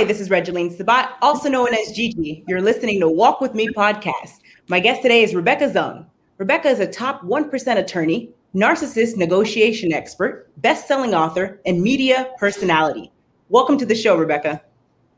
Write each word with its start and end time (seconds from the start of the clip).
Hi, 0.00 0.04
this 0.06 0.18
is 0.18 0.30
Regeline 0.30 0.74
Sabat, 0.74 1.18
also 1.20 1.50
known 1.50 1.74
as 1.74 1.92
Gigi. 1.92 2.42
You're 2.48 2.62
listening 2.62 3.00
to 3.00 3.08
Walk 3.10 3.42
With 3.42 3.54
Me 3.54 3.68
podcast. 3.68 4.38
My 4.66 4.80
guest 4.80 5.02
today 5.02 5.22
is 5.22 5.34
Rebecca 5.34 5.68
Zung. 5.68 6.06
Rebecca 6.38 6.70
is 6.70 6.80
a 6.80 6.86
top 6.86 7.20
1% 7.20 7.76
attorney, 7.76 8.30
narcissist 8.54 9.18
negotiation 9.18 9.92
expert, 9.92 10.48
best-selling 10.62 11.14
author, 11.14 11.60
and 11.66 11.82
media 11.82 12.32
personality. 12.38 13.12
Welcome 13.50 13.76
to 13.76 13.84
the 13.84 13.94
show, 13.94 14.16
Rebecca. 14.16 14.62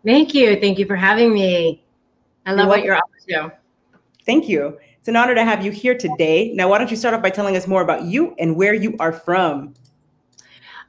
Thank 0.05 0.35
you. 0.35 0.59
Thank 0.59 0.81
you 0.81 0.87
for 0.87 0.97
having 0.97 1.33
me. 1.33 1.85
I 2.45 2.51
love 2.51 2.65
you're 2.65 2.69
what 2.69 2.83
you're 2.83 2.97
up 2.97 3.09
to. 3.29 3.53
Thank 4.27 4.49
you. 4.49 4.81
It's 4.99 5.07
an 5.07 5.15
honor 5.15 5.37
to 5.37 5.45
have 5.45 5.65
you 5.65 5.71
here 5.71 5.97
today. 5.97 6.53
Now, 6.55 6.69
why 6.69 6.79
don't 6.79 6.91
you 6.91 6.97
start 6.97 7.15
off 7.15 7.23
by 7.23 7.31
telling 7.31 7.57
us 7.57 7.69
more 7.69 7.83
about 7.83 8.03
you 8.03 8.35
and 8.41 8.57
where 8.57 8.75
you 8.75 8.97
are 8.99 9.13
from? 9.13 9.75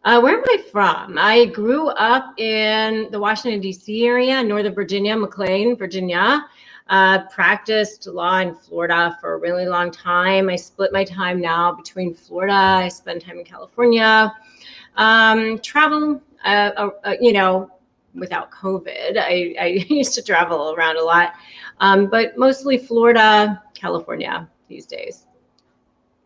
Uh, 0.06 0.20
where 0.20 0.38
am 0.38 0.44
I 0.46 0.64
from? 0.70 1.18
I 1.18 1.46
grew 1.46 1.88
up 1.90 2.38
in 2.38 3.08
the 3.12 3.20
Washington, 3.20 3.62
D.C. 3.62 4.06
area, 4.06 4.44
Northern 4.44 4.74
Virginia, 4.74 5.16
McLean, 5.16 5.78
Virginia. 5.78 6.46
Uh, 6.90 7.26
practiced 7.30 8.08
law 8.08 8.40
in 8.40 8.54
Florida 8.54 9.18
for 9.22 9.36
a 9.36 9.38
really 9.38 9.66
long 9.66 9.90
time. 9.90 10.50
I 10.50 10.58
split 10.58 10.92
my 10.92 11.06
time 11.06 11.40
now 11.40 11.72
between 11.74 12.14
Florida. 12.14 12.54
I 12.54 12.90
spend 12.90 13.22
time 13.22 13.40
in 13.40 13.46
California. 13.46 14.36
Um, 14.98 15.60
travel, 15.60 16.22
uh, 16.44 16.72
uh, 16.76 16.90
uh 17.06 17.16
you 17.22 17.32
know, 17.32 17.72
without 18.14 18.52
COVID, 18.52 19.18
I, 19.18 19.56
I, 19.60 19.66
used 19.90 20.14
to 20.16 20.22
travel 20.22 20.76
around 20.76 20.98
a 20.98 21.04
lot, 21.04 21.34
um, 21.80 22.08
but 22.08 22.38
mostly 22.38 22.78
Florida, 22.78 23.64
California 23.74 24.48
these 24.68 24.86
days. 24.86 25.26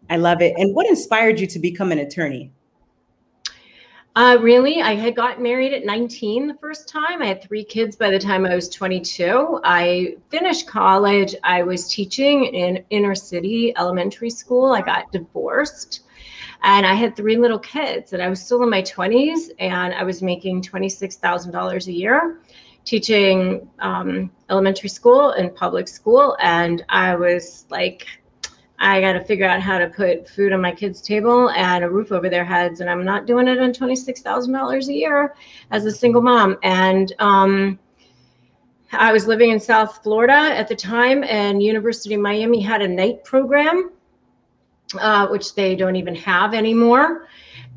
I 0.10 0.18
love 0.18 0.42
it. 0.42 0.56
And 0.58 0.76
what 0.76 0.88
inspired 0.88 1.40
you 1.40 1.46
to 1.48 1.60
become 1.60 1.92
an 1.92 2.00
attorney? 2.00 2.52
Uh, 4.18 4.36
really, 4.42 4.82
I 4.82 4.96
had 4.96 5.16
gotten 5.16 5.44
married 5.44 5.74
at 5.74 5.86
19 5.86 6.48
the 6.48 6.56
first 6.56 6.90
time. 6.90 7.22
I 7.22 7.28
had 7.28 7.44
three 7.44 7.64
kids 7.64 7.96
by 7.96 8.10
the 8.10 8.18
time 8.18 8.48
I 8.48 8.56
was 8.56 8.68
22. 8.68 9.62
I 9.64 10.16
finished 10.30 10.66
college. 10.66 11.36
I 11.44 11.62
was 11.62 11.88
teaching 11.88 12.46
in 12.46 12.84
inner 12.90 13.14
city 13.14 13.78
elementary 13.78 14.32
school. 14.32 14.74
I 14.74 14.82
got 14.82 15.12
divorced 15.12 16.02
and 16.64 16.84
I 16.84 16.96
had 16.96 17.16
three 17.16 17.38
little 17.38 17.60
kids, 17.60 18.14
and 18.14 18.24
I 18.24 18.28
was 18.28 18.42
still 18.42 18.64
in 18.64 18.72
my 18.72 18.82
20s, 18.82 19.52
and 19.60 19.94
I 19.94 20.02
was 20.02 20.24
making 20.24 20.64
$26,000 20.64 21.86
a 21.86 21.92
year 21.92 22.40
teaching 22.86 23.70
um, 23.78 24.32
elementary 24.50 24.90
school 24.90 25.30
and 25.34 25.54
public 25.54 25.88
school. 25.88 26.36
And 26.42 26.84
I 26.90 27.16
was 27.16 27.68
like, 27.70 28.08
I 28.80 29.02
got 29.02 29.14
to 29.14 29.24
figure 29.24 29.46
out 29.46 29.60
how 29.60 29.80
to 29.80 29.88
put 29.88 30.30
food 30.30 30.54
on 30.54 30.62
my 30.62 30.72
kids' 30.72 31.02
table 31.02 31.50
and 31.50 31.84
a 31.84 31.90
roof 31.90 32.12
over 32.12 32.30
their 32.30 32.46
heads. 32.46 32.80
And 32.80 32.90
I'm 32.90 33.04
not 33.04 33.26
doing 33.26 33.48
it 33.48 33.60
on 33.60 33.72
$26,000 33.72 34.88
a 34.88 34.94
year 34.94 35.34
as 35.72 35.86
a 35.86 35.92
single 35.92 36.22
mom. 36.22 36.58
And 36.62 37.12
um, 37.18 37.80
I 38.92 39.12
was 39.12 39.26
living 39.26 39.50
in 39.50 39.60
South 39.60 40.04
Florida 40.04 40.34
at 40.34 40.68
the 40.68 40.76
time, 40.76 41.24
and 41.24 41.62
University 41.62 42.14
of 42.14 42.22
Miami 42.22 42.62
had 42.62 42.82
a 42.82 42.88
night 42.88 43.24
program, 43.24 43.92
uh, 45.00 45.28
which 45.28 45.56
they 45.56 45.76
don't 45.76 45.96
even 45.96 46.16
have 46.16 46.54
anymore. 46.54 47.28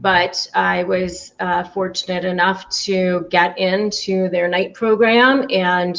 But 0.01 0.47
I 0.55 0.85
was 0.85 1.35
uh, 1.41 1.65
fortunate 1.65 2.25
enough 2.25 2.69
to 2.85 3.27
get 3.31 3.59
into 3.59 4.29
their 4.29 4.49
night 4.49 4.75
program 4.75 5.47
and 5.51 5.97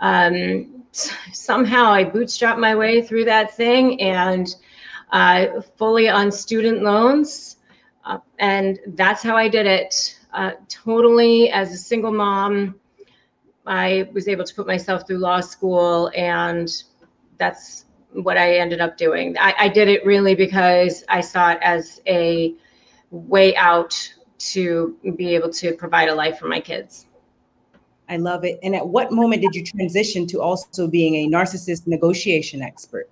um, 0.00 0.84
somehow 0.92 1.92
I 1.92 2.04
bootstrapped 2.04 2.58
my 2.58 2.74
way 2.74 3.02
through 3.02 3.24
that 3.26 3.54
thing 3.56 4.00
and 4.00 4.54
uh, 5.12 5.60
fully 5.76 6.08
on 6.08 6.32
student 6.32 6.82
loans. 6.82 7.56
Uh, 8.04 8.18
and 8.38 8.78
that's 8.88 9.22
how 9.22 9.36
I 9.36 9.48
did 9.48 9.66
it. 9.66 10.18
Uh, 10.32 10.52
totally 10.68 11.50
as 11.50 11.72
a 11.72 11.76
single 11.76 12.12
mom, 12.12 12.76
I 13.66 14.08
was 14.12 14.26
able 14.26 14.44
to 14.44 14.54
put 14.54 14.66
myself 14.66 15.06
through 15.06 15.18
law 15.18 15.40
school, 15.40 16.10
and 16.16 16.68
that's 17.38 17.84
what 18.12 18.36
I 18.38 18.56
ended 18.56 18.80
up 18.80 18.96
doing. 18.96 19.36
I, 19.38 19.54
I 19.58 19.68
did 19.68 19.88
it 19.88 20.04
really 20.04 20.34
because 20.34 21.04
I 21.08 21.20
saw 21.20 21.50
it 21.50 21.58
as 21.60 22.00
a 22.06 22.54
way 23.10 23.54
out 23.56 23.94
to 24.38 24.96
be 25.16 25.34
able 25.34 25.50
to 25.50 25.74
provide 25.74 26.08
a 26.08 26.14
life 26.14 26.38
for 26.38 26.48
my 26.48 26.60
kids. 26.60 27.06
I 28.10 28.16
love 28.16 28.44
it. 28.44 28.58
And 28.62 28.74
at 28.74 28.86
what 28.86 29.12
moment 29.12 29.40
did 29.40 29.54
you 29.54 29.64
transition 29.64 30.26
to 30.26 30.42
also 30.42 30.88
being 30.88 31.14
a 31.14 31.28
narcissist 31.28 31.86
negotiation 31.86 32.60
expert? 32.60 33.08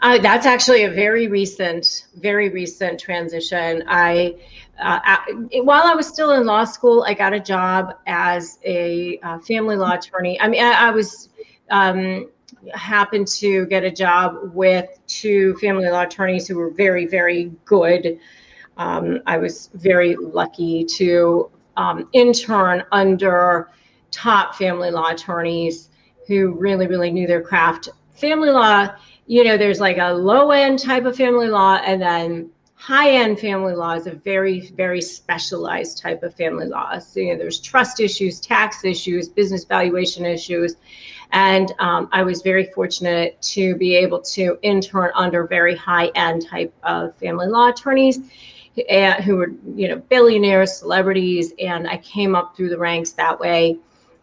Uh, 0.00 0.18
that's 0.18 0.46
actually 0.46 0.84
a 0.84 0.90
very 0.90 1.26
recent, 1.26 2.06
very 2.14 2.48
recent 2.48 3.00
transition. 3.00 3.82
I, 3.88 4.36
uh, 4.80 5.00
while 5.62 5.82
I 5.82 5.94
was 5.94 6.06
still 6.06 6.30
in 6.34 6.46
law 6.46 6.62
school, 6.62 7.04
I 7.08 7.14
got 7.14 7.32
a 7.32 7.40
job 7.40 7.94
as 8.06 8.60
a 8.64 9.18
uh, 9.24 9.40
family 9.40 9.74
law 9.74 9.94
attorney. 9.94 10.40
I 10.40 10.46
mean, 10.46 10.62
I, 10.62 10.88
I 10.88 10.90
was 10.92 11.30
um, 11.70 12.30
happened 12.74 13.26
to 13.26 13.66
get 13.66 13.82
a 13.82 13.90
job 13.90 14.36
with 14.54 14.88
two 15.08 15.56
family 15.56 15.88
law 15.88 16.02
attorneys 16.02 16.46
who 16.46 16.56
were 16.56 16.70
very, 16.70 17.06
very 17.06 17.50
good. 17.64 18.20
Um, 18.76 19.18
I 19.26 19.38
was 19.38 19.70
very 19.74 20.14
lucky 20.14 20.84
to 20.84 21.50
um, 21.76 22.08
intern 22.12 22.84
under 22.92 23.70
top 24.10 24.54
family 24.54 24.90
law 24.90 25.10
attorneys 25.10 25.88
who 26.26 26.52
really, 26.52 26.86
really 26.86 27.10
knew 27.10 27.26
their 27.26 27.42
craft. 27.42 27.88
Family 28.14 28.50
law, 28.50 28.88
you 29.26 29.44
know, 29.44 29.56
there's 29.56 29.80
like 29.80 29.98
a 29.98 30.12
low 30.12 30.50
end 30.50 30.78
type 30.78 31.04
of 31.04 31.16
family 31.16 31.48
law, 31.48 31.76
and 31.76 32.00
then 32.00 32.50
high 32.78 33.10
end 33.10 33.40
family 33.40 33.74
law 33.74 33.92
is 33.94 34.06
a 34.06 34.12
very, 34.12 34.68
very 34.70 35.02
specialized 35.02 35.98
type 35.98 36.22
of 36.22 36.34
family 36.34 36.66
law. 36.66 36.98
So, 36.98 37.20
you 37.20 37.32
know, 37.32 37.38
there's 37.38 37.60
trust 37.60 37.98
issues, 37.98 38.38
tax 38.40 38.84
issues, 38.84 39.28
business 39.28 39.64
valuation 39.64 40.24
issues. 40.24 40.76
And 41.32 41.72
um, 41.80 42.08
I 42.12 42.22
was 42.22 42.40
very 42.40 42.64
fortunate 42.72 43.40
to 43.42 43.74
be 43.76 43.96
able 43.96 44.20
to 44.22 44.58
intern 44.62 45.10
under 45.14 45.46
very 45.46 45.76
high 45.76 46.06
end 46.14 46.46
type 46.46 46.72
of 46.84 47.16
family 47.16 47.48
law 47.48 47.68
attorneys 47.68 48.20
eh, 48.88 49.20
who 49.22 49.36
were, 49.36 49.52
you 49.74 49.88
know, 49.88 49.96
billionaires, 49.96 50.78
celebrities. 50.78 51.52
And 51.58 51.88
I 51.88 51.98
came 51.98 52.36
up 52.36 52.56
through 52.56 52.70
the 52.70 52.78
ranks 52.78 53.10
that 53.12 53.38
way. 53.38 53.76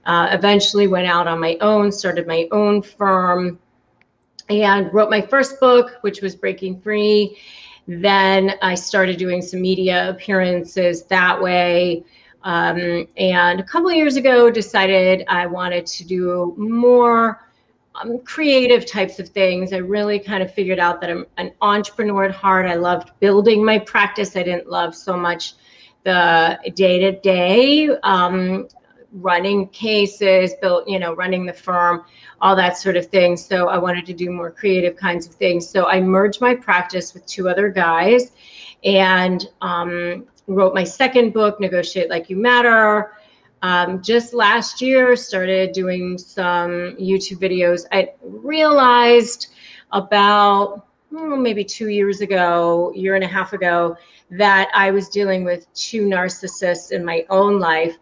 Uh, 0.06 0.30
eventually 0.32 0.88
went 0.88 1.08
out 1.08 1.28
on 1.28 1.40
my 1.40 1.58
own, 1.62 1.92
started 1.92 2.28
my 2.28 2.48
own 2.52 2.82
firm, 2.82 3.60
and 4.50 4.94
wrote 4.94 5.10
my 5.10 5.22
first 5.22 5.60
book, 5.60 5.98
which 6.02 6.22
was 6.22 6.36
Breaking 6.36 6.80
Free. 6.80 7.38
Then 7.88 8.54
I 8.62 8.76
started 8.76 9.18
doing 9.18 9.42
some 9.42 9.62
media 9.62 10.10
appearances 10.10 11.04
that 11.06 11.42
way. 11.42 12.04
Um, 12.44 13.08
and 13.18 13.60
a 13.60 13.64
couple 13.64 13.90
of 13.90 13.96
years 13.96 14.18
ago, 14.18 14.52
decided 14.52 15.26
I 15.28 15.48
wanted 15.48 15.88
to 15.88 16.04
do 16.06 16.54
more 16.58 17.42
um, 17.96 18.20
creative 18.20 18.86
types 18.86 19.20
of 19.20 19.30
things. 19.30 19.74
I 19.74 19.78
really 19.78 20.20
kind 20.20 20.44
of 20.44 20.54
figured 20.54 20.80
out 20.80 21.02
that 21.02 21.10
I'm 21.10 21.26
an 21.38 21.52
entrepreneur 21.62 22.26
at 22.26 22.36
heart. 22.36 22.68
I 22.68 22.76
loved 22.76 23.12
building 23.20 23.66
my 23.66 23.80
practice. 23.80 24.36
I 24.36 24.44
didn't 24.44 24.70
love 24.70 24.94
so 24.96 25.18
much 25.18 25.54
the 26.04 26.60
day 26.76 27.00
to 27.00 27.20
day 27.20 27.90
running 29.16 29.68
cases, 29.70 30.54
built, 30.62 30.88
you 30.88 31.00
know, 31.00 31.14
running 31.14 31.46
the 31.46 31.54
firm, 31.54 32.04
all 32.42 32.56
that 32.56 32.78
sort 32.78 32.98
of 32.98 33.08
thing. 33.08 33.38
So 33.38 33.70
I 33.70 33.78
wanted 33.78 34.06
to 34.08 34.14
do 34.14 34.30
more 34.30 34.52
creative 34.52 34.96
kinds 34.96 35.26
of 35.28 35.34
things. 35.34 35.68
So 35.68 35.88
I 35.88 36.02
merged 36.02 36.42
my 36.42 36.54
practice 36.54 37.14
with 37.14 37.26
two 37.26 37.48
other 37.50 37.70
guys 37.70 38.32
and 38.84 39.50
um, 39.62 40.26
wrote 40.48 40.74
my 40.74 40.84
second 40.84 41.34
book, 41.34 41.60
Negotiate 41.60 42.10
Like 42.10 42.30
You 42.30 42.38
Matter. 42.38 43.14
Um, 43.62 44.02
just 44.04 44.34
last 44.34 44.82
year, 44.82 45.16
started 45.16 45.72
doing 45.72 46.18
some 46.18 46.96
YouTube 46.98 47.40
videos. 47.40 47.86
I 47.92 48.12
realized 48.22 49.48
about 49.92 50.86
oh, 51.14 51.36
maybe 51.36 51.64
two 51.64 51.88
years 51.88 52.22
ago, 52.22 52.92
year 52.94 53.16
and 53.16 53.24
a 53.24 53.28
half 53.28 53.54
ago, 53.54 53.98
that 54.32 54.70
I 54.74 54.92
was 54.92 55.10
dealing 55.10 55.44
with 55.44 55.72
two 55.74 56.06
narcissists 56.06 56.92
in 56.92 57.06
my 57.06 57.26
own 57.30 57.60
life 57.60 57.98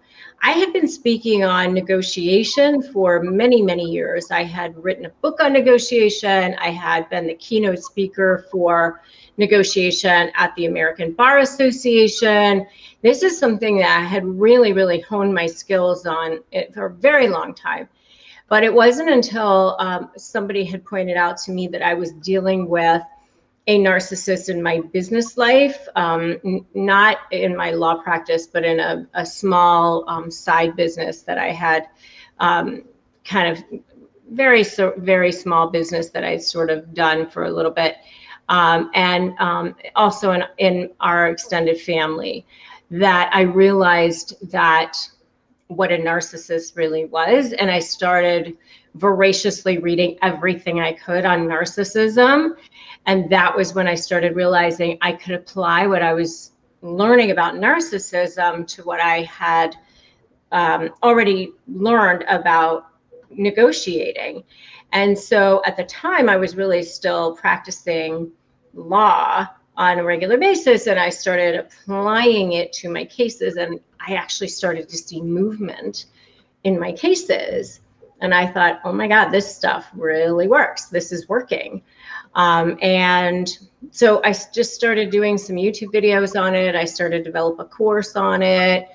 I 0.45 0.51
had 0.51 0.73
been 0.73 0.89
speaking 0.89 1.45
on 1.45 1.73
negotiation 1.73 2.81
for 2.91 3.23
many, 3.23 3.61
many 3.61 3.85
years. 3.85 4.29
I 4.29 4.43
had 4.43 4.75
written 4.75 5.05
a 5.05 5.09
book 5.21 5.39
on 5.39 5.53
negotiation. 5.53 6.53
I 6.55 6.69
had 6.69 7.09
been 7.09 7.27
the 7.27 7.35
keynote 7.35 7.79
speaker 7.79 8.45
for 8.51 9.01
negotiation 9.37 10.31
at 10.35 10.53
the 10.55 10.65
American 10.65 11.13
Bar 11.13 11.39
Association. 11.39 12.67
This 13.03 13.23
is 13.23 13.39
something 13.39 13.77
that 13.77 13.97
I 13.97 14.03
had 14.03 14.25
really, 14.25 14.73
really 14.73 14.99
honed 14.99 15.33
my 15.33 15.45
skills 15.45 16.05
on 16.05 16.39
for 16.73 16.87
a 16.87 16.93
very 16.93 17.29
long 17.29 17.55
time. 17.55 17.87
But 18.49 18.65
it 18.65 18.73
wasn't 18.73 19.11
until 19.11 19.77
um, 19.79 20.11
somebody 20.17 20.65
had 20.65 20.83
pointed 20.83 21.15
out 21.15 21.37
to 21.37 21.51
me 21.51 21.67
that 21.69 21.81
I 21.81 21.93
was 21.93 22.11
dealing 22.15 22.67
with 22.67 23.01
a 23.67 23.79
narcissist 23.79 24.49
in 24.49 24.61
my 24.61 24.81
business 24.91 25.37
life, 25.37 25.87
um, 25.95 26.37
n- 26.43 26.65
not 26.73 27.19
in 27.31 27.55
my 27.55 27.71
law 27.71 27.95
practice, 27.95 28.45
but 28.45 28.65
in 28.65 28.79
a, 28.79 29.07
a 29.13 29.25
small 29.25 30.03
um, 30.09 30.29
side 30.29 30.75
business 30.75 31.21
that 31.21 31.37
I 31.37 31.51
had, 31.51 31.87
um, 32.39 32.83
kind 33.23 33.47
of 33.47 33.63
very 34.31 34.63
so 34.63 34.93
very 34.97 35.31
small 35.31 35.69
business 35.69 36.09
that 36.09 36.23
I'd 36.23 36.41
sort 36.41 36.69
of 36.69 36.93
done 36.93 37.29
for 37.29 37.45
a 37.45 37.51
little 37.51 37.71
bit, 37.71 37.97
um, 38.49 38.89
and 38.95 39.33
um, 39.39 39.75
also 39.95 40.31
in 40.31 40.43
in 40.57 40.89
our 40.99 41.27
extended 41.27 41.79
family, 41.79 42.45
that 42.91 43.29
I 43.33 43.41
realized 43.41 44.51
that 44.51 44.97
what 45.67 45.91
a 45.91 45.97
narcissist 45.97 46.75
really 46.75 47.05
was. 47.05 47.53
And 47.53 47.71
I 47.71 47.79
started 47.79 48.57
voraciously 48.95 49.79
reading 49.79 50.17
everything 50.21 50.79
I 50.79 50.93
could 50.93 51.25
on 51.25 51.47
narcissism. 51.47 52.55
And 53.05 53.29
that 53.29 53.55
was 53.55 53.73
when 53.73 53.87
I 53.87 53.95
started 53.95 54.35
realizing 54.35 54.97
I 55.01 55.13
could 55.13 55.33
apply 55.33 55.87
what 55.87 56.01
I 56.01 56.13
was 56.13 56.51
learning 56.81 57.31
about 57.31 57.55
narcissism 57.55 58.67
to 58.67 58.83
what 58.83 58.99
I 58.99 59.23
had 59.23 59.75
um, 60.51 60.91
already 61.01 61.53
learned 61.67 62.23
about 62.29 62.87
negotiating. 63.31 64.43
And 64.91 65.17
so 65.17 65.61
at 65.65 65.75
the 65.75 65.85
time, 65.85 66.29
I 66.29 66.37
was 66.37 66.55
really 66.55 66.83
still 66.83 67.35
practicing 67.35 68.31
law 68.73 69.47
on 69.75 69.97
a 69.97 70.03
regular 70.03 70.37
basis 70.37 70.85
and 70.85 70.99
I 70.99 71.09
started 71.09 71.55
applying 71.55 72.53
it 72.53 72.71
to 72.73 72.89
my 72.89 73.05
cases 73.05 73.55
and 73.55 73.79
I 73.99 74.13
actually 74.13 74.49
started 74.49 74.87
to 74.89 74.97
see 74.97 75.21
movement 75.21 76.05
in 76.63 76.79
my 76.79 76.91
cases. 76.91 77.81
And 78.23 78.33
I 78.33 78.47
thought, 78.47 78.79
oh 78.85 78.93
my 78.93 79.07
God, 79.07 79.29
this 79.29 79.53
stuff 79.53 79.89
really 79.93 80.47
works. 80.47 80.85
This 80.85 81.11
is 81.11 81.27
working. 81.27 81.83
Um, 82.35 82.77
and 82.81 83.49
so 83.91 84.23
I 84.23 84.33
just 84.53 84.73
started 84.73 85.11
doing 85.11 85.37
some 85.37 85.57
YouTube 85.57 85.93
videos 85.93 86.39
on 86.39 86.55
it. 86.55 86.73
I 86.73 86.85
started 86.85 87.23
develop 87.23 87.59
a 87.59 87.65
course 87.65 88.15
on 88.15 88.41
it. 88.41 88.87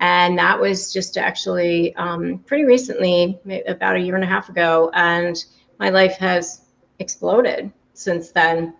And 0.00 0.36
that 0.36 0.60
was 0.60 0.92
just 0.92 1.16
actually 1.16 1.94
um, 1.94 2.38
pretty 2.40 2.64
recently, 2.64 3.40
about 3.68 3.94
a 3.94 4.00
year 4.00 4.16
and 4.16 4.24
a 4.24 4.26
half 4.26 4.48
ago. 4.48 4.90
And 4.94 5.42
my 5.78 5.90
life 5.90 6.16
has 6.16 6.62
exploded 6.98 7.72
since 7.94 8.32
then. 8.32 8.74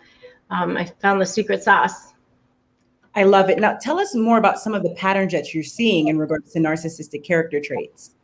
Um, 0.51 0.77
I 0.77 0.85
found 1.01 1.21
the 1.21 1.27
secret 1.27 1.63
sauce. 1.63 2.13
I 3.15 3.23
love 3.23 3.51
it. 3.51 3.61
Now, 3.61 3.79
tell 3.81 4.01
us 4.01 4.17
more 4.17 4.39
about 4.39 4.59
some 4.59 4.75
of 4.75 4.83
the 4.83 4.91
patterns 4.91 5.33
that 5.33 5.55
you're 5.55 5.63
seeing 5.63 6.09
in 6.09 6.19
regards 6.19 6.53
to 6.53 6.59
narcissistic 6.59 7.23
character 7.23 7.61
traits. 7.61 8.17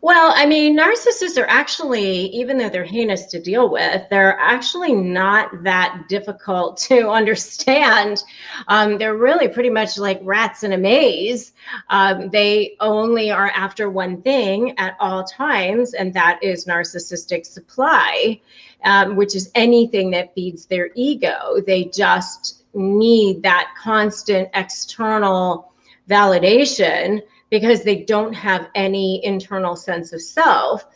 Well, 0.00 0.32
I 0.36 0.46
mean, 0.46 0.78
narcissists 0.78 1.42
are 1.42 1.48
actually, 1.48 2.26
even 2.26 2.56
though 2.56 2.68
they're 2.68 2.84
heinous 2.84 3.26
to 3.26 3.40
deal 3.40 3.68
with, 3.68 4.02
they're 4.10 4.38
actually 4.38 4.92
not 4.92 5.64
that 5.64 6.04
difficult 6.08 6.76
to 6.88 7.08
understand. 7.10 8.22
Um, 8.68 8.98
they're 8.98 9.16
really 9.16 9.48
pretty 9.48 9.70
much 9.70 9.98
like 9.98 10.20
rats 10.22 10.62
in 10.62 10.72
a 10.72 10.78
maze. 10.78 11.52
Um, 11.90 12.30
they 12.30 12.76
only 12.78 13.32
are 13.32 13.50
after 13.50 13.90
one 13.90 14.22
thing 14.22 14.78
at 14.78 14.96
all 15.00 15.24
times, 15.24 15.94
and 15.94 16.14
that 16.14 16.38
is 16.44 16.64
narcissistic 16.64 17.44
supply, 17.44 18.40
um, 18.84 19.16
which 19.16 19.34
is 19.34 19.50
anything 19.56 20.12
that 20.12 20.32
feeds 20.32 20.66
their 20.66 20.90
ego. 20.94 21.56
They 21.66 21.86
just 21.86 22.62
need 22.72 23.42
that 23.42 23.74
constant 23.76 24.48
external 24.54 25.72
validation 26.08 27.20
because 27.50 27.82
they 27.82 28.04
don't 28.04 28.32
have 28.32 28.68
any 28.74 29.24
internal 29.24 29.76
sense 29.76 30.12
of 30.12 30.20
self. 30.20 30.86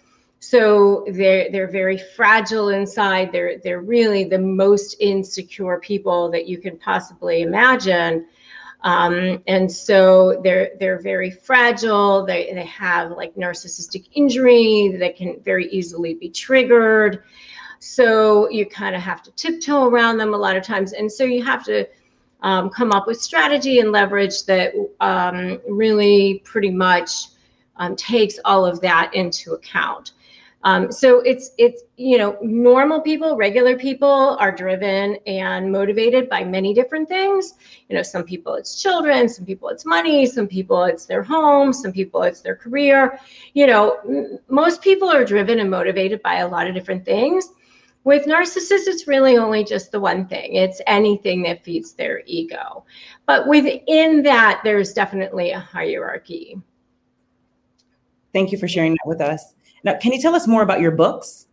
So 0.40 1.04
they're 1.08 1.50
they're 1.52 1.70
very 1.70 1.99
fragile 1.99 2.70
inside. 2.70 3.31
They're 3.31 3.58
they're 3.62 3.81
really 3.81 4.25
the 4.25 4.38
most 4.38 4.96
insecure 4.99 5.78
people 5.78 6.31
that 6.32 6.46
you 6.46 6.58
can 6.58 6.76
possibly 6.78 7.43
imagine. 7.43 8.26
Um, 8.82 9.40
and 9.46 9.70
so 9.70 10.40
they're 10.43 10.70
they're 10.81 11.00
very 11.00 11.31
fragile. 11.31 12.26
They, 12.26 12.52
they 12.52 12.66
have 12.66 13.12
like 13.12 13.34
narcissistic 13.37 14.08
injury 14.14 14.96
that 14.98 15.16
can 15.16 15.40
very 15.40 15.69
easily 15.69 16.14
be 16.14 16.28
triggered. 16.28 17.22
So 17.78 18.50
you 18.50 18.66
kind 18.66 18.96
of 18.96 19.02
have 19.02 19.22
to 19.22 19.31
tiptoe 19.32 19.87
around 19.87 20.19
them 20.19 20.34
a 20.34 20.37
lot 20.37 20.56
of 20.56 20.64
times. 20.64 20.93
And 20.93 21.10
so 21.10 21.25
you 21.25 21.44
have 21.44 21.64
to 21.64 21.87
um, 22.43 22.71
come 22.71 22.93
up 22.93 23.06
with 23.06 23.21
strategy 23.21 23.81
and 23.81 23.93
leverage 23.93 24.44
that 24.44 24.75
um, 25.00 25.61
really 25.69 26.43
pretty 26.44 26.71
much 26.71 27.29
um, 27.77 27.97
takes 27.97 28.39
all 28.44 28.65
of 28.67 28.81
that 28.81 29.15
into 29.15 29.53
account. 29.53 30.12
Um, 30.65 30.93
so 30.93 31.21
it's 31.21 31.50
it's 31.59 31.83
you 31.97 32.19
know 32.19 32.39
normal 32.41 33.00
people, 33.00 33.37
regular 33.37 33.77
people 33.77 34.37
are 34.39 34.53
driven 34.53 35.17
and 35.27 35.73
motivated 35.73 36.29
by 36.29 36.44
many 36.44 36.73
different 36.73 37.09
things. 37.09 37.55
You 37.89 37.97
know, 37.97 38.03
some 38.03 38.23
people 38.23 38.55
it's 38.55 38.81
children, 38.81 39.29
some 39.29 39.44
people 39.44 39.69
it's 39.71 39.85
money, 39.85 40.25
some 40.25 40.47
people 40.47 40.85
it's 40.85 41.05
their 41.05 41.23
home, 41.23 41.73
some 41.73 41.93
people 41.93 42.23
it's 42.23 42.43
their 42.43 42.55
career. 42.55 43.19
You 43.55 43.67
know, 43.67 43.99
m- 44.09 44.39
most 44.49 44.83
people 44.83 45.11
are 45.11 45.25
driven 45.25 45.59
and 45.59 45.69
motivated 45.69 46.23
by 46.23 46.37
a 46.37 46.49
lot 46.49 46.69
of 46.69 46.75
different 46.75 47.05
things. 47.05 47.49
With 48.04 48.26
narcissists, 48.26 48.88
it's 48.88 49.06
really 49.06 49.37
only 49.37 49.64
just 49.64 49.93
the 49.93 50.00
one 50.00 50.26
thing. 50.26 50.54
It's 50.54 50.81
anything 50.87 51.43
that 51.43 51.62
feeds 51.62 51.93
their 51.93 52.22
ego. 52.26 52.84
But 53.26 53.46
within 53.46 54.22
that, 54.25 54.60
there's 54.64 54.93
definitely 54.93 55.52
a 55.52 55.60
hierarchy. 55.60 56.60
Thank 58.32 58.50
you 58.50 58.58
for 58.58 58.66
sharing 58.66 58.93
that 58.93 59.06
with 59.06 59.20
us. 59.20 59.54
Now, 59.84 59.99
can 59.99 60.12
you 60.12 60.20
tell 60.20 60.34
us 60.34 60.49
more 60.49 60.62
about 60.62 60.81
your 60.81 60.90
books? 60.90 61.46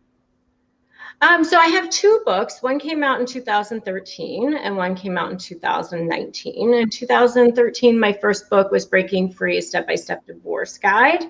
Um, 1.22 1.44
so 1.44 1.58
I 1.58 1.66
have 1.66 1.90
two 1.90 2.22
books. 2.24 2.62
One 2.62 2.78
came 2.78 3.02
out 3.02 3.20
in 3.20 3.26
2013 3.26 4.54
and 4.54 4.74
one 4.74 4.94
came 4.94 5.18
out 5.18 5.30
in 5.30 5.36
2019. 5.36 6.72
In 6.72 6.88
2013, 6.88 8.00
my 8.00 8.10
first 8.10 8.48
book 8.48 8.70
was 8.70 8.86
Breaking 8.86 9.30
Free, 9.30 9.58
a 9.58 9.62
step-by-step 9.62 10.26
divorce 10.26 10.78
guide. 10.78 11.24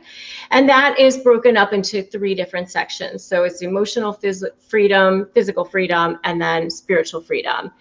And 0.53 0.69
that 0.69 0.97
is 1.01 1.19
broken 1.19 1.57
up 1.57 1.73
into 1.73 2.05
three 2.05 2.37
different 2.37 2.71
sections. 2.71 3.25
So 3.25 3.43
it's 3.43 3.63
emotional 3.63 4.15
phys- 4.15 4.49
freedom, 4.61 5.29
physical 5.35 5.65
freedom, 5.65 6.21
and 6.23 6.41
then 6.41 6.71
spiritual 6.71 7.21
freedom. 7.21 7.73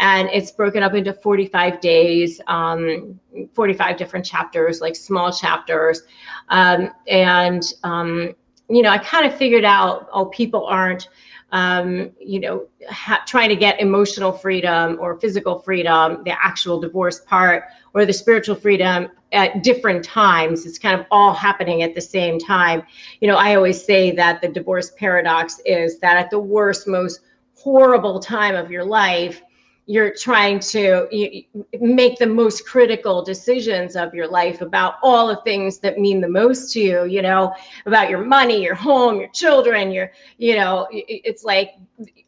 And 0.00 0.28
it's 0.30 0.50
broken 0.50 0.82
up 0.82 0.94
into 0.94 1.12
45 1.12 1.80
days, 1.80 2.40
um, 2.48 3.20
45 3.54 3.96
different 3.96 4.26
chapters, 4.26 4.80
like 4.80 4.96
small 4.96 5.32
chapters. 5.32 6.02
Um, 6.48 6.90
and, 7.06 7.62
um, 7.84 8.34
you 8.68 8.82
know, 8.82 8.90
I 8.90 8.98
kind 8.98 9.26
of 9.26 9.36
figured 9.36 9.64
out, 9.64 10.08
oh, 10.12 10.26
people 10.26 10.66
aren't 10.66 11.08
um, 11.52 12.10
you 12.18 12.40
know, 12.40 12.66
ha- 12.90 13.22
trying 13.26 13.50
to 13.50 13.56
get 13.56 13.78
emotional 13.80 14.32
freedom 14.32 14.96
or 15.00 15.20
physical 15.20 15.58
freedom, 15.58 16.22
the 16.24 16.32
actual 16.42 16.80
divorce 16.80 17.20
part, 17.20 17.64
or 17.94 18.06
the 18.06 18.12
spiritual 18.12 18.56
freedom 18.56 19.08
at 19.32 19.62
different 19.62 20.02
times. 20.04 20.64
It's 20.64 20.78
kind 20.78 20.98
of 20.98 21.06
all 21.10 21.34
happening 21.34 21.82
at 21.82 21.94
the 21.94 22.00
same 22.00 22.38
time. 22.38 22.82
You 23.20 23.28
know, 23.28 23.36
I 23.36 23.54
always 23.54 23.84
say 23.84 24.10
that 24.12 24.40
the 24.40 24.48
divorce 24.48 24.92
paradox 24.98 25.60
is 25.66 25.98
that 26.00 26.16
at 26.16 26.30
the 26.30 26.38
worst, 26.38 26.88
most 26.88 27.20
horrible 27.54 28.18
time 28.18 28.56
of 28.56 28.70
your 28.70 28.84
life, 28.84 29.42
you're 29.86 30.14
trying 30.14 30.60
to 30.60 31.08
make 31.80 32.16
the 32.18 32.26
most 32.26 32.66
critical 32.66 33.22
decisions 33.22 33.96
of 33.96 34.14
your 34.14 34.28
life 34.28 34.60
about 34.60 34.94
all 35.02 35.26
the 35.26 35.40
things 35.42 35.78
that 35.78 35.98
mean 35.98 36.20
the 36.20 36.28
most 36.28 36.72
to 36.72 36.80
you 36.80 37.04
you 37.04 37.20
know 37.20 37.52
about 37.86 38.08
your 38.08 38.24
money 38.24 38.62
your 38.62 38.76
home 38.76 39.18
your 39.18 39.28
children 39.30 39.90
your 39.90 40.12
you 40.38 40.54
know 40.54 40.86
it's 40.92 41.42
like 41.42 41.72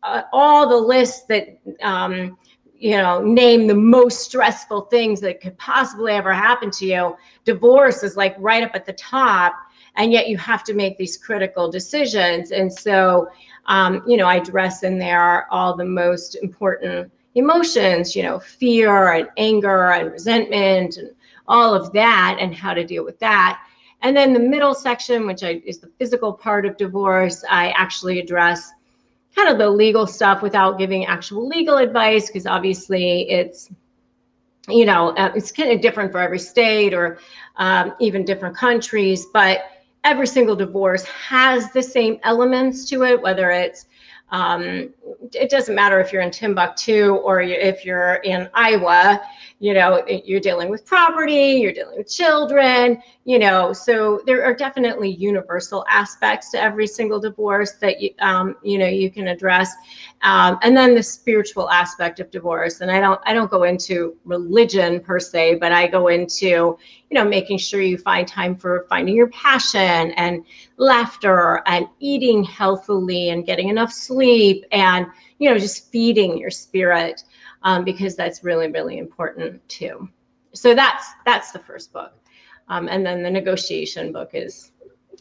uh, 0.02 0.23
all 0.32 0.68
the 0.68 0.76
lists 0.76 1.25
that 1.26 1.58
um, 1.82 2.37
you 2.75 2.96
know 2.96 3.23
name 3.23 3.66
the 3.66 3.75
most 3.75 4.20
stressful 4.20 4.82
things 4.82 5.20
that 5.20 5.40
could 5.40 5.56
possibly 5.58 6.12
ever 6.12 6.32
happen 6.32 6.70
to 6.70 6.87
you. 6.87 7.16
Divorce 7.44 8.02
is 8.02 8.16
like 8.16 8.34
right 8.38 8.62
up 8.62 8.73
at 8.75 8.84
the 8.84 8.92
top 8.92 9.54
and 9.96 10.12
yet 10.12 10.28
you 10.28 10.37
have 10.38 10.64
to 10.64 10.75
make 10.75 10.99
these 10.99 11.16
critical 11.16 11.70
decisions. 11.70 12.50
And 12.50 12.73
so 12.73 13.28
um, 13.66 14.02
you 14.06 14.16
know 14.18 14.26
i 14.26 14.37
address 14.37 14.82
in 14.82 14.99
there 14.99 15.50
all 15.52 15.75
the 15.75 15.84
most 15.84 16.34
important 16.34 17.11
emotions, 17.34 18.14
you 18.14 18.22
know, 18.22 18.38
fear 18.38 19.12
and 19.12 19.28
anger 19.36 19.90
and 19.90 20.12
resentment 20.12 20.96
and 20.96 21.10
all 21.46 21.74
of 21.74 21.92
that 21.92 22.38
and 22.40 22.54
how 22.54 22.74
to 22.74 22.84
deal 22.84 23.04
with 23.04 23.18
that. 23.18 23.60
And 24.02 24.16
then 24.16 24.32
the 24.32 24.40
middle 24.40 24.74
section, 24.74 25.26
which 25.26 25.42
I, 25.42 25.62
is 25.64 25.78
the 25.78 25.90
physical 25.98 26.32
part 26.32 26.66
of 26.66 26.76
divorce, 26.76 27.44
I 27.50 27.70
actually 27.70 28.18
address 28.18 28.70
kind 29.34 29.48
of 29.48 29.58
the 29.58 29.68
legal 29.68 30.06
stuff 30.06 30.42
without 30.42 30.78
giving 30.78 31.06
actual 31.06 31.48
legal 31.48 31.78
advice 31.78 32.26
because 32.28 32.46
obviously 32.46 33.28
it's 33.30 33.70
you 34.68 34.84
know 34.84 35.10
uh, 35.16 35.32
it's 35.34 35.50
kind 35.50 35.72
of 35.72 35.80
different 35.80 36.12
for 36.12 36.20
every 36.20 36.38
state 36.38 36.94
or 36.94 37.18
um, 37.56 37.94
even 38.00 38.24
different 38.24 38.56
countries 38.56 39.26
but 39.32 39.64
every 40.04 40.26
single 40.26 40.54
divorce 40.54 41.04
has 41.04 41.70
the 41.72 41.82
same 41.82 42.18
elements 42.22 42.88
to 42.88 43.02
it 43.02 43.20
whether 43.20 43.50
it's 43.50 43.86
um, 44.34 44.88
it 45.32 45.48
doesn't 45.48 45.76
matter 45.76 46.00
if 46.00 46.12
you're 46.12 46.22
in 46.22 46.30
Timbuktu 46.32 47.14
or 47.14 47.40
if 47.40 47.84
you're 47.84 48.14
in 48.24 48.50
Iowa, 48.52 49.22
you 49.60 49.74
know, 49.74 50.04
you're 50.08 50.40
dealing 50.40 50.70
with 50.70 50.84
property, 50.84 51.60
you're 51.62 51.72
dealing 51.72 51.96
with 51.98 52.10
children, 52.10 53.00
you 53.26 53.38
know, 53.38 53.72
so 53.72 54.20
there 54.26 54.44
are 54.44 54.54
definitely 54.54 55.08
universal 55.08 55.84
aspects 55.88 56.50
to 56.50 56.60
every 56.60 56.86
single 56.86 57.18
divorce 57.18 57.72
that 57.72 57.98
you, 58.00 58.10
um, 58.18 58.54
you 58.62 58.76
know, 58.76 58.86
you 58.86 59.10
can 59.10 59.28
address. 59.28 59.72
Um, 60.20 60.58
and 60.60 60.76
then 60.76 60.94
the 60.94 61.02
spiritual 61.02 61.70
aspect 61.70 62.20
of 62.20 62.30
divorce. 62.30 62.82
And 62.82 62.90
I 62.90 63.00
don't, 63.00 63.18
I 63.24 63.32
don't 63.32 63.50
go 63.50 63.62
into 63.62 64.14
religion 64.26 65.00
per 65.00 65.18
se, 65.18 65.54
but 65.54 65.72
I 65.72 65.86
go 65.86 66.08
into, 66.08 66.46
you 66.46 66.78
know, 67.10 67.24
making 67.24 67.56
sure 67.56 67.80
you 67.80 67.96
find 67.96 68.28
time 68.28 68.56
for 68.56 68.84
finding 68.90 69.16
your 69.16 69.28
passion 69.30 70.10
and 70.12 70.44
laughter 70.76 71.62
and 71.64 71.88
eating 72.00 72.44
healthily 72.44 73.30
and 73.30 73.46
getting 73.46 73.70
enough 73.70 73.92
sleep 73.92 74.66
and, 74.70 75.06
you 75.38 75.48
know, 75.48 75.58
just 75.58 75.90
feeding 75.90 76.36
your 76.36 76.50
spirit 76.50 77.24
um, 77.62 77.84
because 77.84 78.16
that's 78.16 78.44
really, 78.44 78.70
really 78.70 78.98
important 78.98 79.66
too. 79.66 80.10
So 80.52 80.74
that's 80.74 81.06
that's 81.24 81.52
the 81.52 81.58
first 81.58 81.92
book. 81.92 82.12
Um, 82.68 82.88
and 82.88 83.04
then 83.04 83.23
the 83.23 83.30
negotiation 83.30 84.12
book 84.12 84.30
is, 84.33 84.73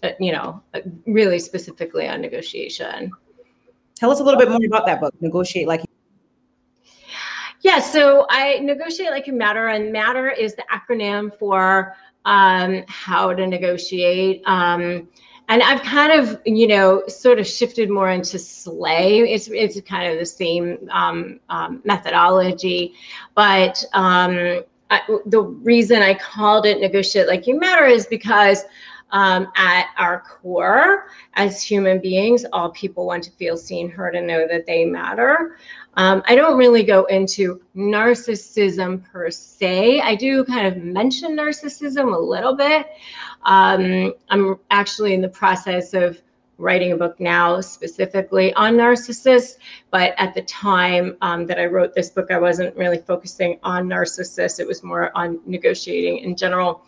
uh, 0.02 0.12
you 0.20 0.32
know, 0.32 0.62
uh, 0.74 0.82
really 1.06 1.40
specifically 1.40 2.08
on 2.08 2.22
negotiation. 2.22 3.12
Tell 3.96 4.12
us 4.12 4.20
a 4.20 4.24
little 4.24 4.40
bit 4.40 4.50
more 4.50 4.66
about 4.66 4.86
that 4.86 5.00
book, 5.00 5.14
Negotiate 5.22 5.68
Like 5.68 5.82
yeah, 7.64 7.80
so 7.80 8.26
I 8.30 8.60
negotiate 8.60 9.12
like 9.12 9.26
you 9.26 9.32
matter, 9.34 9.70
and 9.70 9.92
matter 9.92 10.30
is 10.30 10.54
the 10.54 10.66
acronym 10.70 11.34
for 11.40 11.96
um, 12.26 12.84
how 12.90 13.34
to 13.34 13.48
negotiate. 13.48 14.42
Um, 14.46 15.08
and 15.48 15.64
I've 15.64 15.82
kind 15.82 16.12
of, 16.12 16.42
you 16.46 16.68
know, 16.68 17.04
sort 17.08 17.40
of 17.40 17.48
shifted 17.48 17.90
more 17.90 18.10
into 18.10 18.38
slay. 18.38 19.20
It's 19.20 19.48
it's 19.48 19.80
kind 19.82 20.12
of 20.12 20.20
the 20.20 20.26
same 20.26 20.90
um, 20.92 21.40
um 21.50 21.82
methodology, 21.86 22.96
but 23.34 23.84
um, 23.94 24.64
I, 24.90 25.02
the 25.26 25.42
reason 25.42 26.02
I 26.02 26.14
called 26.14 26.66
it 26.66 26.80
negotiate 26.80 27.28
like 27.28 27.48
you 27.48 27.60
matter 27.60 27.86
is 27.86 28.06
because 28.06 28.64
um, 29.14 29.48
at 29.56 29.90
our 29.98 30.22
core, 30.22 31.08
as 31.36 31.62
human 31.62 32.00
beings, 32.00 32.46
all 32.52 32.72
people 32.72 33.06
want 33.06 33.24
to 33.26 33.32
feel 33.32 33.56
seen, 33.56 33.90
heard, 33.90 34.16
and 34.16 34.26
know 34.26 34.48
that 34.48 34.66
they 34.66 34.86
matter. 34.86 35.58
Um, 35.96 36.24
I 36.26 36.36
don't 36.36 36.58
really 36.58 36.84
go 36.84 37.06
into 37.06 37.62
narcissism 37.76 39.04
per 39.12 39.30
se. 39.30 40.02
I 40.02 40.16
do 40.16 40.44
kind 40.46 40.66
of 40.66 40.78
mention 40.78 41.38
narcissism 41.38 42.16
a 42.16 42.20
little 42.20 42.56
bit. 42.56 42.88
Um, 43.44 44.14
I'm 44.30 44.60
actually 44.72 45.14
in 45.14 45.22
the 45.22 45.30
process 45.30 45.94
of 45.94 46.20
writing 46.58 46.92
a 46.92 46.98
book 46.98 47.20
now 47.20 47.60
specifically 47.62 48.54
on 48.54 48.76
narcissists, 48.76 49.58
but 49.92 50.14
at 50.18 50.34
the 50.34 50.42
time 50.44 51.18
um, 51.22 51.46
that 51.48 51.60
I 51.60 51.66
wrote 51.66 51.94
this 51.94 52.10
book, 52.10 52.32
I 52.32 52.40
wasn't 52.40 52.76
really 52.76 53.00
focusing 53.00 53.60
on 53.64 53.88
narcissists. 53.88 54.60
It 54.60 54.68
was 54.68 54.84
more 54.84 55.16
on 55.18 55.40
negotiating 55.46 56.20
in 56.20 56.36
general. 56.36 56.84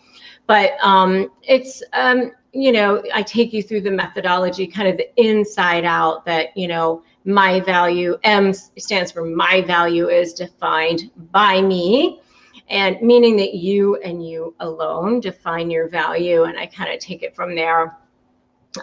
But 0.47 0.73
um, 0.81 1.31
it's, 1.41 1.81
um, 1.93 2.31
you 2.53 2.71
know, 2.71 3.03
I 3.13 3.23
take 3.23 3.51
you 3.51 3.63
through 3.63 3.81
the 3.81 3.91
methodology, 3.91 4.67
kind 4.67 4.87
of 4.87 4.97
the 4.97 5.09
inside 5.21 5.83
out 5.83 6.25
that, 6.25 6.55
you 6.55 6.67
know, 6.67 7.03
my 7.25 7.59
value, 7.59 8.17
M 8.23 8.53
stands 8.53 9.11
for 9.11 9.25
my 9.25 9.61
value 9.61 10.09
is 10.09 10.33
defined 10.33 11.09
by 11.31 11.61
me 11.61 12.21
and 12.69 12.99
meaning 13.01 13.35
that 13.37 13.55
you 13.55 13.95
and 13.97 14.27
you 14.27 14.55
alone 14.59 15.19
define 15.19 15.69
your 15.69 15.87
value. 15.87 16.43
And 16.43 16.57
I 16.57 16.67
kind 16.67 16.93
of 16.93 16.99
take 16.99 17.23
it 17.23 17.35
from 17.35 17.55
there. 17.55 17.97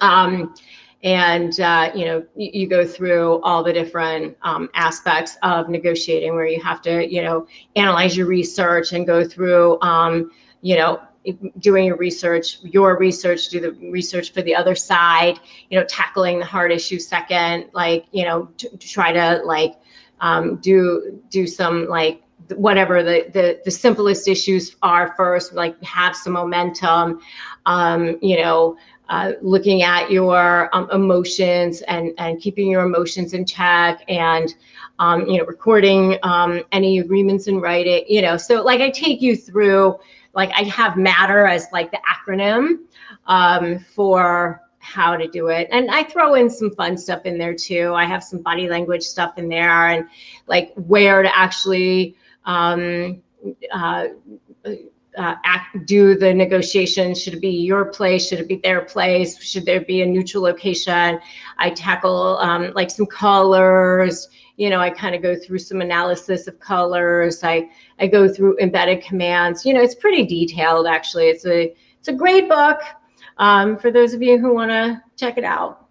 Um, 0.01 0.55
and 1.05 1.59
uh, 1.59 1.91
you 1.95 2.05
know 2.05 2.25
you, 2.37 2.51
you, 2.53 2.67
go 2.69 2.87
through 2.87 3.41
all 3.43 3.65
the 3.65 3.73
different 3.73 4.37
um, 4.43 4.69
aspects 4.75 5.37
of 5.43 5.69
negotiating 5.69 6.33
where 6.33 6.47
you 6.47 6.63
have 6.63 6.81
to 6.83 7.13
you 7.13 7.23
know 7.23 7.47
analyze 7.75 8.17
your 8.17 8.29
research 8.29 8.93
and 8.93 9.05
go 9.05 9.27
through 9.27 9.81
um, 9.83 10.31
you 10.61 10.77
know 10.77 11.01
doing 11.59 11.85
your 11.85 11.97
research, 11.97 12.59
your 12.63 12.99
research, 12.99 13.49
do 13.49 13.61
the 13.61 13.73
research 13.91 14.33
for 14.33 14.43
the 14.43 14.55
other 14.55 14.75
side, 14.75 15.39
you 15.71 15.79
know, 15.79 15.85
tackling 15.87 16.39
the 16.39 16.45
hard 16.45 16.73
issue 16.73 16.99
second, 16.99 17.67
like, 17.73 18.07
you 18.13 18.25
know, 18.25 18.49
try 18.81 19.13
to 19.13 19.41
like 19.45 19.75
um, 20.21 20.57
do 20.57 21.21
do 21.31 21.47
some 21.47 21.87
like 21.89 22.23
whatever 22.55 23.03
the, 23.03 23.31
the 23.33 23.61
the 23.65 23.71
simplest 23.71 24.27
issues 24.27 24.77
are 24.83 25.15
first, 25.17 25.53
like 25.53 25.81
have 25.83 26.17
some 26.17 26.33
momentum, 26.33 27.21
um, 27.67 28.19
you 28.21 28.37
know, 28.37 28.77
uh, 29.13 29.33
looking 29.43 29.83
at 29.83 30.11
your 30.11 30.69
um, 30.75 30.89
emotions 30.91 31.83
and 31.83 32.13
and 32.19 32.41
keeping 32.41 32.69
your 32.69 32.85
emotions 32.85 33.35
in 33.35 33.45
check 33.45 34.03
and 34.09 34.55
um, 34.99 35.27
you 35.27 35.39
know 35.39 35.45
recording 35.45 36.17
um, 36.23 36.63
any 36.73 36.99
agreements 36.99 37.47
in 37.47 37.61
writing 37.61 38.05
you 38.09 38.23
know 38.23 38.37
so 38.37 38.63
like 38.63 38.81
i 38.81 38.91
take 38.91 39.21
you 39.21 39.37
through 39.37 39.99
like 40.35 40.51
I 40.57 40.63
have 40.65 40.97
matter 40.97 41.47
as 41.47 41.67
like 41.73 41.91
the 41.91 42.01
acronym 42.09 42.79
um, 43.27 43.79
for 43.79 44.61
how 44.79 45.17
to 45.17 45.29
do 45.29 45.49
it. 45.49 45.69
And 45.71 45.91
I 45.91 46.03
throw 46.03 46.35
in 46.35 46.51
some 46.51 46.71
fun 46.71 46.97
stuff 46.97 47.25
in 47.25 47.39
there 47.39 47.55
too. 47.55 47.93
I 47.95 48.05
have 48.05 48.25
some 48.25 48.41
body 48.41 48.69
language 48.69 49.03
stuff 49.03 49.39
in 49.39 49.49
there 49.49 49.89
and 49.89 50.09
like 50.47 50.73
where 50.75 51.23
to 51.23 51.39
actually 51.39 52.17
um, 52.45 53.23
uh, 53.73 54.07
uh, 55.17 55.35
act, 55.45 55.85
do 55.87 56.17
the 56.17 56.33
negotiation. 56.33 57.15
Should 57.15 57.35
it 57.35 57.41
be 57.41 57.51
your 57.51 57.87
place? 57.87 58.29
Should 58.29 58.41
it 58.41 58.49
be 58.49 58.57
their 58.57 58.83
place? 58.83 59.43
Should 59.43 59.67
there 59.67 59.81
be 59.81 60.03
a 60.03 60.07
neutral 60.07 60.43
location? 60.43 61.21
I 61.59 61.71
tackle 61.71 62.39
um, 62.39 62.73
like 62.75 62.91
some 62.91 63.07
colors, 63.07 64.29
you 64.57 64.71
know, 64.71 64.81
I 64.81 64.91
kind 64.91 65.15
of 65.15 65.23
go 65.23 65.35
through 65.35 65.59
some 65.59 65.81
analysis 65.81 66.47
of 66.47 66.59
colors. 66.61 67.43
I 67.43 67.69
I 67.99 68.07
go 68.07 68.29
through 68.33 68.59
embedded 68.59 69.03
commands. 69.03 69.65
You 69.65 69.75
know, 69.75 69.83
it's 69.83 69.95
pretty 69.95 70.25
detailed 70.25 70.87
actually. 70.87 71.29
It's 71.29 71.47
a 71.47 71.75
it's 71.99 72.09
a 72.09 72.13
great 72.13 72.49
book 72.49 72.81
um, 73.39 73.79
for 73.79 73.91
those 73.91 74.13
of 74.13 74.23
you 74.23 74.39
who 74.39 74.55
want 74.55 74.71
to 74.71 75.03
check 75.17 75.39
it 75.39 75.45
out. 75.45 75.89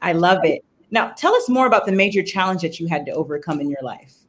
I 0.00 0.12
love 0.12 0.44
it. 0.44 0.64
Now, 0.90 1.10
tell 1.10 1.34
us 1.34 1.48
more 1.48 1.66
about 1.66 1.86
the 1.86 1.92
major 1.92 2.22
challenge 2.22 2.62
that 2.62 2.78
you 2.78 2.86
had 2.86 3.04
to 3.06 3.12
overcome 3.12 3.60
in 3.60 3.68
your 3.68 3.82
life. 3.82 4.23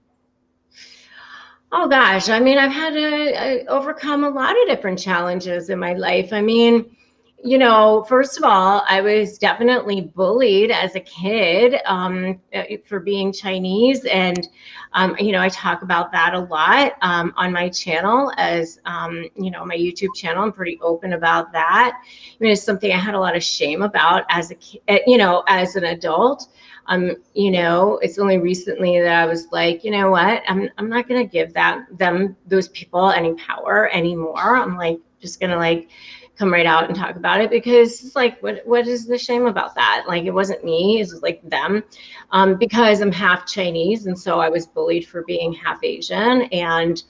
Oh 1.78 1.90
gosh, 1.90 2.30
I 2.30 2.40
mean, 2.40 2.58
I've 2.58 2.72
had 2.72 2.94
to 2.94 3.66
overcome 3.68 4.24
a 4.24 4.30
lot 4.30 4.52
of 4.62 4.66
different 4.66 4.98
challenges 4.98 5.70
in 5.70 5.78
my 5.78 5.92
life. 5.92 6.32
I 6.32 6.40
mean, 6.40 6.96
you 7.44 7.58
know, 7.58 8.06
first 8.08 8.38
of 8.38 8.46
all, 8.46 8.86
I 8.88 9.02
was 9.02 9.38
definitely 9.38 10.00
bullied 10.00 10.72
as 10.72 10.96
a 10.96 11.02
kid 11.02 11.76
um, 11.86 12.40
uh, 12.54 12.64
for 12.88 13.02
being 13.02 13.34
Chinese. 13.34 14.06
And, 14.06 14.48
um, 14.94 15.18
you 15.20 15.34
know, 15.34 15.42
I 15.42 15.50
talk 15.50 15.82
about 15.82 16.14
that 16.14 16.34
a 16.34 16.40
lot 16.40 16.94
um, 17.02 17.34
on 17.36 17.52
my 17.52 17.68
channel 17.68 18.32
as, 18.38 18.80
um, 18.86 19.26
you 19.36 19.52
know, 19.52 19.66
my 19.66 19.76
YouTube 19.76 20.16
channel. 20.16 20.44
I'm 20.44 20.54
pretty 20.54 20.80
open 20.82 21.12
about 21.12 21.52
that. 21.52 22.00
I 22.02 22.36
mean, 22.40 22.54
it's 22.54 22.64
something 22.64 22.94
I 22.94 22.98
had 22.98 23.16
a 23.16 23.20
lot 23.20 23.36
of 23.36 23.44
shame 23.44 23.82
about 23.82 24.24
as 24.30 24.52
a, 24.52 24.56
uh, 24.88 25.00
you 25.06 25.18
know, 25.18 25.44
as 25.50 25.76
an 25.76 25.84
adult. 25.84 26.48
Um, 26.88 27.16
you 27.34 27.52
know, 27.52 27.98
it's 28.02 28.20
only 28.20 28.38
recently 28.38 29.00
that 29.02 29.24
I 29.24 29.26
was 29.26 29.48
like, 29.52 29.84
you 29.84 29.92
know 29.92 30.12
what, 30.12 30.44
I'm, 30.48 30.70
I'm 30.78 30.90
not 30.90 31.08
going 31.08 31.22
to 31.24 31.30
give 31.30 31.54
that, 31.54 31.86
them, 31.98 32.36
those 32.48 32.68
people 32.70 33.10
any 33.12 33.34
power 33.36 33.90
anymore. 33.92 34.56
I'm 34.58 34.78
like, 34.78 35.00
just 35.20 35.40
going 35.40 35.52
to 35.52 35.58
like, 35.58 35.90
come 36.38 36.52
right 36.52 36.66
out 36.66 36.86
and 36.86 36.96
talk 36.96 37.16
about 37.16 37.40
it 37.40 37.50
because 37.50 38.04
it's 38.04 38.16
like 38.16 38.42
what 38.44 38.62
what 38.66 38.88
is 38.88 39.06
the 39.06 39.18
shame 39.18 39.46
about 39.46 39.74
that? 39.76 40.04
Like 40.08 40.26
it 40.26 40.32
wasn't 40.32 40.64
me 40.66 41.00
it's 41.00 41.14
like 41.22 41.42
them. 41.50 41.84
Um, 42.32 42.58
because 42.58 43.02
i'm 43.02 43.12
half 43.12 43.46
chinese 43.46 44.08
and 44.08 44.18
so 44.18 44.40
i 44.40 44.50
was 44.50 44.68
bullied 44.68 45.08
for 45.08 45.24
being 45.24 45.54
half 45.54 45.84
asian 45.84 46.44
and 46.52 47.04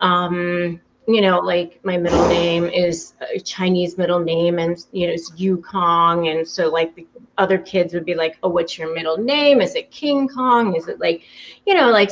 um, 0.00 0.80
you 1.06 1.20
know 1.20 1.38
like 1.38 1.80
my 1.84 1.96
middle 1.96 2.26
name 2.26 2.64
is 2.64 3.14
a 3.34 3.38
chinese 3.38 3.96
middle 3.98 4.20
name 4.20 4.58
and 4.58 4.86
you 4.92 5.06
know 5.06 5.12
it's 5.12 5.30
yukong 5.32 6.30
and 6.30 6.46
so 6.46 6.68
like 6.68 6.94
the 6.96 7.06
other 7.38 7.58
kids 7.58 7.92
would 7.94 8.04
be 8.04 8.14
like 8.14 8.36
oh 8.42 8.48
what's 8.48 8.78
your 8.78 8.94
middle 8.94 9.16
name 9.16 9.60
is 9.60 9.74
it 9.74 9.90
king 9.90 10.28
kong 10.28 10.74
is 10.76 10.88
it 10.88 10.98
like 11.00 11.22
you 11.66 11.74
know 11.74 11.90
like 11.90 12.10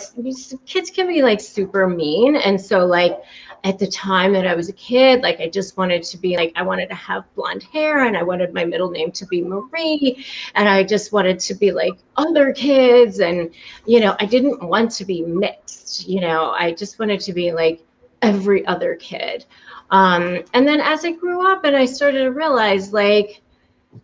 kids 0.66 0.90
can 0.90 1.06
be 1.06 1.22
like 1.22 1.40
super 1.40 1.88
mean 1.88 2.36
and 2.36 2.60
so 2.60 2.84
like 2.84 3.20
at 3.64 3.78
the 3.78 3.86
time 3.86 4.32
that 4.32 4.46
I 4.46 4.54
was 4.54 4.68
a 4.68 4.72
kid, 4.72 5.22
like 5.22 5.40
I 5.40 5.48
just 5.48 5.76
wanted 5.76 6.02
to 6.04 6.18
be 6.18 6.36
like, 6.36 6.52
I 6.56 6.62
wanted 6.62 6.88
to 6.88 6.94
have 6.94 7.32
blonde 7.34 7.62
hair 7.62 8.06
and 8.06 8.16
I 8.16 8.22
wanted 8.22 8.52
my 8.52 8.64
middle 8.64 8.90
name 8.90 9.12
to 9.12 9.26
be 9.26 9.42
Marie. 9.42 10.24
And 10.54 10.68
I 10.68 10.82
just 10.82 11.12
wanted 11.12 11.38
to 11.40 11.54
be 11.54 11.70
like 11.70 11.94
other 12.16 12.52
kids. 12.52 13.20
And, 13.20 13.50
you 13.86 14.00
know, 14.00 14.16
I 14.18 14.26
didn't 14.26 14.62
want 14.62 14.90
to 14.92 15.04
be 15.04 15.22
mixed, 15.22 16.08
you 16.08 16.20
know, 16.20 16.50
I 16.50 16.72
just 16.72 16.98
wanted 16.98 17.20
to 17.20 17.32
be 17.32 17.52
like 17.52 17.84
every 18.20 18.66
other 18.66 18.96
kid. 18.96 19.44
Um, 19.90 20.42
and 20.54 20.66
then 20.66 20.80
as 20.80 21.04
I 21.04 21.12
grew 21.12 21.48
up 21.48 21.64
and 21.64 21.76
I 21.76 21.84
started 21.84 22.24
to 22.24 22.32
realize 22.32 22.92
like, 22.92 23.42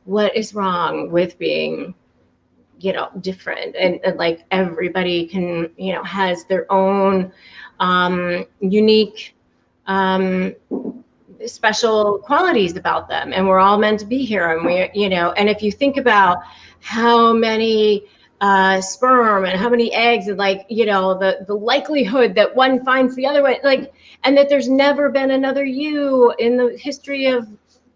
what 0.05 0.37
is 0.37 0.55
wrong 0.55 1.11
with 1.11 1.39
being 1.39 1.95
you 2.81 2.93
know 2.93 3.11
different? 3.21 3.75
And, 3.77 4.01
and, 4.05 4.17
like 4.17 4.45
everybody 4.51 5.27
can 5.27 5.71
you 5.77 5.93
know 5.93 6.03
has 6.05 6.45
their 6.45 6.71
own 6.73 7.33
um 7.81 8.45
unique 8.61 9.35
um, 9.87 10.55
special 11.47 12.19
qualities 12.19 12.77
about 12.77 13.09
them. 13.09 13.33
And 13.33 13.49
we're 13.49 13.59
all 13.59 13.79
meant 13.79 14.01
to 14.01 14.07
be 14.07 14.25
here. 14.25 14.53
And 14.53 14.67
we 14.67 14.91
you 14.95 15.09
know 15.09 15.33
and 15.33 15.49
if 15.49 15.63
you 15.63 15.73
think 15.73 15.97
about 15.97 16.39
how 16.81 17.33
many 17.33 18.05
uh, 18.41 18.81
sperm 18.81 19.45
and 19.45 19.59
how 19.59 19.69
many 19.69 19.93
eggs 19.93 20.29
and 20.29 20.39
like 20.39 20.65
you 20.69 20.87
know 20.87 21.19
the 21.19 21.45
the 21.49 21.55
likelihood 21.55 22.37
that 22.37 22.55
one 22.55 22.85
finds 22.85 23.17
the 23.17 23.27
other 23.27 23.43
one 23.43 23.57
like 23.65 23.93
and 24.23 24.37
that 24.37 24.49
there's 24.49 24.69
never 24.69 25.11
been 25.11 25.33
another 25.33 25.65
you 25.65 26.33
in 26.39 26.57
the 26.57 26.77
history 26.79 27.27
of 27.27 27.49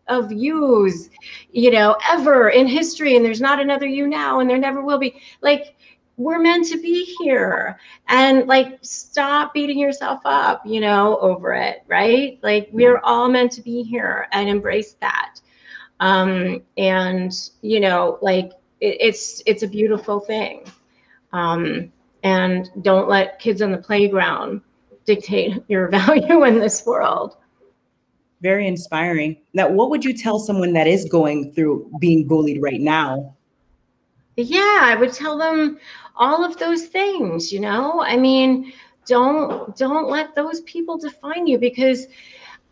of 0.08 0.32
yous 0.32 1.08
you 1.52 1.70
know 1.70 1.96
ever 2.10 2.50
in 2.50 2.66
history 2.66 3.16
and 3.16 3.24
there's 3.24 3.40
not 3.40 3.60
another 3.60 3.86
you 3.86 4.06
now 4.06 4.40
and 4.40 4.50
there 4.50 4.58
never 4.58 4.82
will 4.82 4.98
be. 4.98 5.20
Like 5.40 5.76
we're 6.16 6.40
meant 6.40 6.66
to 6.66 6.78
be 6.78 7.04
here 7.20 7.78
and 8.08 8.46
like 8.46 8.78
stop 8.82 9.54
beating 9.54 9.78
yourself 9.78 10.20
up 10.24 10.66
you 10.66 10.80
know 10.80 11.18
over 11.18 11.52
it 11.54 11.82
right? 11.86 12.38
Like 12.42 12.68
we're 12.72 12.98
all 12.98 13.28
meant 13.28 13.52
to 13.52 13.62
be 13.62 13.82
here 13.82 14.28
and 14.32 14.48
embrace 14.48 14.94
that. 15.00 15.40
Um 16.00 16.62
and 16.76 17.32
you 17.62 17.80
know 17.80 18.18
like 18.22 18.52
it, 18.80 18.96
it's 19.00 19.42
it's 19.46 19.62
a 19.62 19.68
beautiful 19.68 20.20
thing. 20.20 20.64
Um 21.32 21.92
and 22.24 22.70
don't 22.82 23.08
let 23.08 23.38
kids 23.38 23.62
on 23.62 23.72
the 23.72 23.78
playground 23.78 24.60
dictate 25.04 25.62
your 25.68 25.88
value 25.88 26.44
in 26.44 26.58
this 26.58 26.84
world 26.86 27.36
Very 28.42 28.66
inspiring. 28.66 29.36
Now, 29.54 29.68
what 29.68 29.88
would 29.90 30.04
you 30.04 30.12
tell 30.12 30.38
someone 30.38 30.72
that 30.74 30.86
is 30.86 31.04
going 31.06 31.52
through 31.52 31.90
being 32.00 32.26
bullied 32.26 32.60
right 32.60 32.80
now? 32.80 33.36
Yeah, 34.36 34.80
I 34.82 34.96
would 34.98 35.12
tell 35.12 35.38
them 35.38 35.78
all 36.16 36.44
of 36.44 36.58
those 36.58 36.86
things, 36.86 37.52
you 37.52 37.60
know? 37.60 38.02
I 38.02 38.16
mean, 38.16 38.72
don't 39.06 39.76
don't 39.76 40.08
let 40.08 40.34
those 40.34 40.60
people 40.62 40.98
define 40.98 41.46
you 41.46 41.58
because 41.58 42.06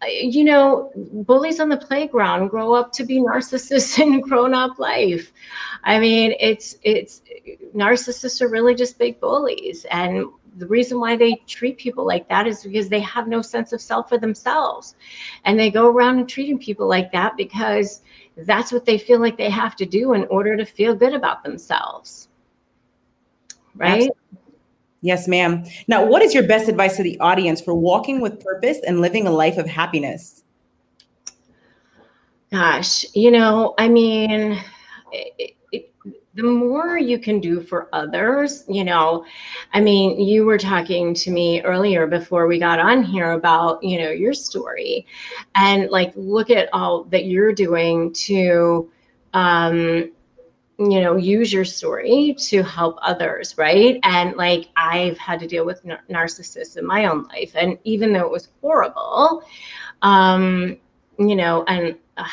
you 0.08 0.44
know, 0.44 0.90
bullies 0.96 1.60
on 1.60 1.68
the 1.68 1.76
playground 1.76 2.48
grow 2.48 2.74
up 2.74 2.92
to 2.92 3.04
be 3.04 3.18
narcissists 3.20 3.98
in 4.02 4.20
grown-up 4.20 4.78
life. 4.78 5.32
I 5.84 5.98
mean, 5.98 6.34
it's 6.40 6.76
it's 6.82 7.22
narcissists 7.74 8.40
are 8.40 8.48
really 8.48 8.74
just 8.74 8.98
big 8.98 9.20
bullies, 9.20 9.84
and 9.90 10.26
the 10.56 10.66
reason 10.66 11.00
why 11.00 11.16
they 11.16 11.34
treat 11.46 11.78
people 11.78 12.06
like 12.06 12.28
that 12.28 12.46
is 12.46 12.62
because 12.64 12.88
they 12.88 13.00
have 13.00 13.28
no 13.28 13.40
sense 13.42 13.72
of 13.72 13.80
self 13.80 14.08
for 14.08 14.18
themselves, 14.18 14.96
and 15.44 15.58
they 15.58 15.70
go 15.70 15.88
around 15.88 16.18
and 16.18 16.28
treating 16.28 16.58
people 16.58 16.88
like 16.88 17.12
that 17.12 17.36
because 17.36 18.02
that's 18.36 18.72
what 18.72 18.84
they 18.86 18.98
feel 18.98 19.20
like 19.20 19.36
they 19.36 19.50
have 19.50 19.76
to 19.76 19.86
do 19.86 20.14
in 20.14 20.24
order 20.26 20.56
to 20.56 20.64
feel 20.64 20.94
good 20.94 21.14
about 21.14 21.42
themselves. 21.44 22.28
Right. 23.74 24.10
Absolutely. 24.10 24.39
Yes, 25.02 25.26
ma'am. 25.26 25.64
Now, 25.88 26.04
what 26.04 26.22
is 26.22 26.34
your 26.34 26.46
best 26.46 26.68
advice 26.68 26.96
to 26.96 27.02
the 27.02 27.18
audience 27.20 27.60
for 27.60 27.74
walking 27.74 28.20
with 28.20 28.44
purpose 28.44 28.78
and 28.86 29.00
living 29.00 29.26
a 29.26 29.30
life 29.30 29.56
of 29.56 29.66
happiness? 29.66 30.44
Gosh, 32.52 33.06
you 33.14 33.30
know, 33.30 33.74
I 33.78 33.88
mean, 33.88 34.60
it, 35.12 35.56
it, 35.72 35.90
the 36.34 36.42
more 36.42 36.98
you 36.98 37.18
can 37.18 37.40
do 37.40 37.60
for 37.60 37.88
others, 37.92 38.64
you 38.68 38.84
know, 38.84 39.24
I 39.72 39.80
mean, 39.80 40.20
you 40.20 40.44
were 40.44 40.58
talking 40.58 41.14
to 41.14 41.30
me 41.30 41.62
earlier 41.62 42.06
before 42.06 42.46
we 42.46 42.58
got 42.58 42.78
on 42.78 43.02
here 43.02 43.32
about, 43.32 43.82
you 43.82 43.98
know, 43.98 44.10
your 44.10 44.34
story 44.34 45.06
and 45.54 45.90
like 45.90 46.12
look 46.14 46.50
at 46.50 46.68
all 46.72 47.04
that 47.04 47.24
you're 47.24 47.52
doing 47.52 48.12
to, 48.14 48.90
um, 49.32 50.10
you 50.80 51.00
know 51.02 51.16
use 51.16 51.52
your 51.52 51.64
story 51.64 52.34
to 52.38 52.62
help 52.62 52.98
others 53.02 53.58
right? 53.58 54.00
And 54.02 54.34
like 54.36 54.68
i've 54.76 55.18
had 55.18 55.38
to 55.40 55.46
deal 55.46 55.66
with 55.66 55.84
nar- 55.84 56.04
narcissists 56.08 56.78
in 56.78 56.86
my 56.86 57.04
own 57.04 57.24
life 57.28 57.52
and 57.54 57.78
even 57.84 58.12
though 58.12 58.24
it 58.24 58.30
was 58.30 58.48
horrible 58.62 59.42
um 60.02 60.78
you 61.18 61.36
know 61.36 61.64
and 61.64 61.96
uh, 62.16 62.24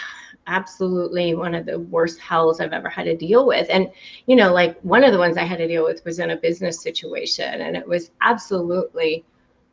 absolutely 0.48 1.36
one 1.36 1.54
of 1.54 1.66
the 1.66 1.78
worst 1.78 2.22
hells 2.22 2.62
i've 2.62 2.72
ever 2.72 2.88
had 2.90 3.04
to 3.04 3.18
deal 3.18 3.46
with. 3.46 3.68
And 3.70 3.92
you 4.28 4.38
know 4.38 4.54
like 4.54 4.80
one 4.80 5.04
of 5.04 5.12
the 5.12 5.20
ones 5.20 5.36
i 5.36 5.44
had 5.44 5.58
to 5.58 5.68
deal 5.68 5.84
with 5.84 6.06
was 6.06 6.20
in 6.20 6.32
a 6.32 6.38
business 6.38 6.82
situation 6.82 7.62
and 7.62 7.76
it 7.76 7.86
was 7.86 8.12
absolutely 8.22 9.26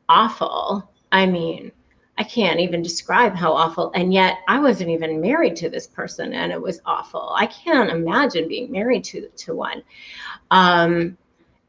awful. 0.09 0.91
I 1.13 1.27
mean 1.27 1.71
I 2.17 2.23
can't 2.23 2.61
even 2.61 2.83
describe 2.83 3.35
how 3.35 3.53
awful. 3.53 3.91
And 3.95 4.13
yet 4.13 4.39
I 4.47 4.61
wasn't 4.61 4.91
even 4.91 5.21
married 5.21 5.57
to 5.57 5.69
this 5.69 5.87
person 5.87 6.33
and 6.33 6.53
it 6.53 6.61
was 6.61 6.81
awful. 6.87 7.33
I 7.37 7.47
can't 7.47 7.91
imagine 7.91 8.47
being 8.47 8.71
married 8.71 9.05
to, 9.05 9.29
to 9.29 9.55
one. 9.55 9.83
Um, 10.51 11.17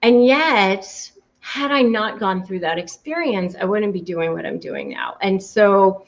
and 0.04 0.26
yet, 0.26 1.12
had 1.40 1.72
I 1.72 1.82
not 1.82 2.20
gone 2.20 2.46
through 2.46 2.60
that 2.60 2.78
experience, 2.78 3.56
I 3.60 3.66
wouldn't 3.66 3.94
be 3.94 4.02
doing 4.02 4.34
what 4.34 4.46
I'm 4.46 4.60
doing 4.60 4.90
now. 4.90 5.18
And 5.22 5.42
so, 5.42 6.06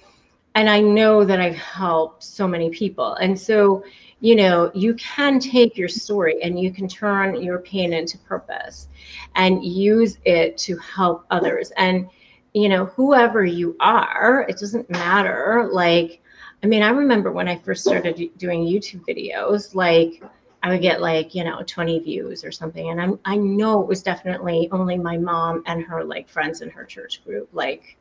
and 0.55 0.69
I 0.69 0.79
know 0.79 1.23
that 1.23 1.39
I've 1.39 1.55
helped 1.55 2.23
so 2.23 2.47
many 2.47 2.69
people. 2.69 3.13
And 3.15 3.39
so, 3.39 3.83
you 4.19 4.35
know, 4.35 4.71
you 4.73 4.95
can 4.95 5.39
take 5.39 5.77
your 5.77 5.89
story 5.89 6.41
and 6.41 6.59
you 6.59 6.71
can 6.71 6.87
turn 6.87 7.41
your 7.41 7.59
pain 7.59 7.93
into 7.93 8.17
purpose 8.19 8.87
and 9.35 9.63
use 9.63 10.17
it 10.25 10.57
to 10.59 10.77
help 10.77 11.25
others. 11.29 11.71
And 11.77 12.09
you 12.57 12.69
know, 12.69 12.85
whoever 12.85 13.45
you 13.45 13.75
are, 13.79 14.45
it 14.49 14.57
doesn't 14.57 14.89
matter. 14.89 15.69
Like, 15.71 16.21
I 16.63 16.67
mean, 16.67 16.81
I 16.81 16.89
remember 16.89 17.31
when 17.31 17.47
I 17.47 17.57
first 17.57 17.83
started 17.83 18.31
doing 18.37 18.65
YouTube 18.65 19.05
videos, 19.07 19.75
like 19.75 20.23
I 20.63 20.69
would 20.69 20.81
get 20.81 20.99
like, 20.99 21.35
you 21.35 21.43
know, 21.43 21.61
20 21.65 21.99
views 21.99 22.43
or 22.43 22.51
something. 22.51 22.89
And 22.89 22.99
I'm, 22.99 23.19
I 23.25 23.37
know 23.37 23.81
it 23.81 23.87
was 23.87 24.01
definitely 24.01 24.69
only 24.71 24.97
my 24.97 25.17
mom 25.17 25.61
and 25.67 25.83
her 25.83 26.03
like 26.03 26.27
friends 26.27 26.61
in 26.61 26.71
her 26.71 26.83
church 26.83 27.23
group, 27.23 27.47
like 27.53 27.97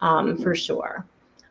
um, 0.00 0.38
for 0.38 0.54
sure. 0.54 1.04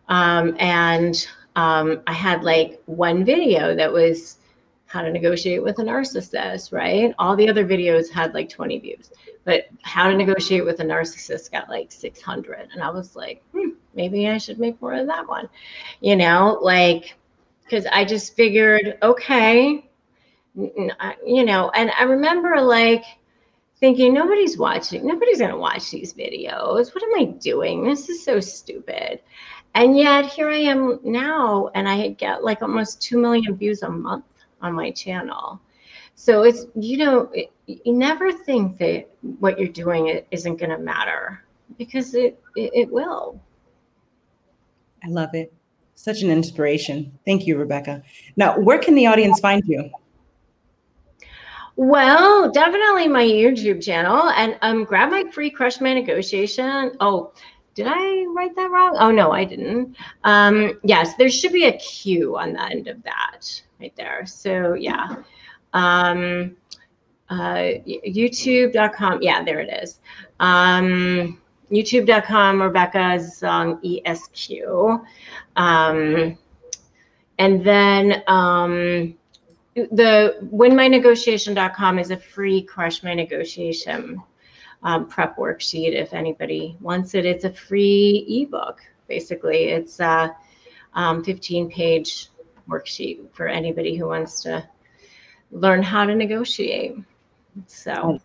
Um, 0.09 0.55
and 0.57 1.27
um, 1.55 2.01
I 2.07 2.13
had 2.13 2.43
like 2.43 2.81
one 2.87 3.23
video 3.23 3.75
that 3.75 3.93
was 3.93 4.37
how 4.87 5.01
to 5.01 5.11
negotiate 5.11 5.61
with 5.61 5.79
a 5.79 5.83
narcissist, 5.83 6.71
right? 6.71 7.13
All 7.19 7.35
the 7.35 7.47
other 7.49 7.65
videos 7.65 8.09
had 8.09 8.33
like 8.33 8.49
20 8.49 8.79
views, 8.79 9.11
but 9.43 9.67
how 9.83 10.09
to 10.09 10.15
negotiate 10.15 10.65
with 10.65 10.79
a 10.79 10.83
narcissist 10.83 11.51
got 11.51 11.69
like 11.69 11.91
600. 11.91 12.69
And 12.73 12.81
I 12.81 12.89
was 12.89 13.15
like, 13.15 13.43
hmm, 13.51 13.71
maybe 13.93 14.27
I 14.27 14.37
should 14.37 14.59
make 14.59 14.81
more 14.81 14.93
of 14.93 15.07
that 15.07 15.27
one, 15.27 15.49
you 15.99 16.15
know, 16.15 16.57
like, 16.61 17.15
because 17.63 17.85
I 17.91 18.05
just 18.05 18.35
figured, 18.35 18.97
okay, 19.03 19.83
you 20.55 21.45
know, 21.45 21.69
and 21.75 21.91
I 21.91 22.03
remember 22.03 22.61
like 22.61 23.03
thinking, 23.81 24.13
nobody's 24.13 24.57
watching, 24.57 25.05
nobody's 25.05 25.39
going 25.39 25.51
to 25.51 25.57
watch 25.57 25.91
these 25.91 26.13
videos. 26.13 26.95
What 26.95 27.03
am 27.03 27.19
I 27.19 27.25
doing? 27.39 27.83
This 27.83 28.07
is 28.09 28.23
so 28.23 28.39
stupid. 28.39 29.19
And 29.75 29.97
yet 29.97 30.25
here 30.25 30.49
I 30.49 30.59
am 30.59 30.99
now, 31.03 31.69
and 31.75 31.87
I 31.87 32.09
get 32.09 32.43
like 32.43 32.61
almost 32.61 33.01
2 33.01 33.19
million 33.19 33.55
views 33.55 33.83
a 33.83 33.89
month 33.89 34.23
on 34.61 34.73
my 34.73 34.91
channel. 34.91 35.59
So 36.15 36.43
it's, 36.43 36.65
you 36.75 36.97
know, 36.97 37.29
it, 37.33 37.51
you 37.67 37.93
never 37.93 38.31
think 38.31 38.77
that 38.79 39.07
what 39.39 39.59
you're 39.59 39.67
doing 39.67 40.21
isn't 40.31 40.55
going 40.57 40.71
to 40.71 40.79
matter 40.79 41.43
because 41.77 42.15
it, 42.15 42.41
it, 42.55 42.71
it 42.73 42.91
will. 42.91 43.39
I 45.03 45.09
love 45.09 45.35
it. 45.35 45.53
Such 45.95 46.21
an 46.21 46.29
inspiration. 46.31 47.17
Thank 47.25 47.45
you, 47.45 47.57
Rebecca. 47.57 48.03
Now, 48.35 48.59
where 48.59 48.79
can 48.79 48.95
the 48.95 49.07
audience 49.07 49.39
find 49.39 49.63
you? 49.65 49.89
Well, 51.75 52.51
definitely 52.51 53.07
my 53.07 53.23
YouTube 53.23 53.83
channel 53.83 54.29
and 54.31 54.57
um 54.63 54.83
grab 54.83 55.11
my 55.11 55.23
free 55.31 55.51
crush 55.51 55.79
my 55.79 55.93
negotiation. 55.93 56.93
Oh, 56.99 57.33
did 57.77 57.85
I 57.87 58.25
write 58.35 58.55
that 58.55 58.71
wrong? 58.71 58.97
Oh 58.99 59.11
no, 59.11 59.31
I 59.31 59.45
didn't. 59.45 59.95
Um 60.23 60.79
yes, 60.83 61.13
there 61.13 61.29
should 61.29 61.53
be 61.53 61.65
a 61.65 61.77
Q 61.77 62.35
on 62.35 62.53
the 62.53 62.63
end 62.63 62.87
of 62.87 63.03
that 63.03 63.61
right 63.79 63.95
there. 63.95 64.25
So 64.25 64.73
yeah. 64.73 65.17
Um, 65.73 66.55
uh, 67.29 67.77
youtube.com. 67.85 69.21
Yeah, 69.21 69.43
there 69.43 69.59
it 69.59 69.83
is. 69.83 69.99
Um, 70.39 71.39
youtube.com, 71.71 72.61
Rebecca 72.61 73.19
Zung 73.19 73.79
ESQ. 73.83 75.05
Um, 75.55 76.37
and 77.37 77.63
then 77.63 78.23
um, 78.27 79.15
the 79.75 80.37
winmynegotiation.com 80.51 81.99
is 81.99 82.09
a 82.09 82.17
free 82.17 82.63
crush 82.63 83.03
my 83.03 83.13
negotiation 83.13 84.23
um, 84.83 85.07
prep 85.07 85.37
worksheet 85.37 85.93
if 85.93 86.13
anybody 86.13 86.77
wants 86.81 87.15
it. 87.15 87.25
It's 87.25 87.45
a 87.45 87.51
free 87.51 88.25
ebook, 88.29 88.79
basically. 89.07 89.65
It's 89.65 89.99
a 89.99 90.35
um, 90.93 91.23
15 91.23 91.69
page 91.69 92.29
worksheet 92.69 93.19
for 93.33 93.47
anybody 93.47 93.95
who 93.95 94.07
wants 94.07 94.41
to 94.43 94.67
learn 95.51 95.81
how 95.81 96.05
to 96.05 96.15
negotiate. 96.15 96.95
So 97.67 98.19